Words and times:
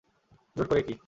জোর 0.55 0.65
করে 0.67 0.81
কী? 0.81 0.93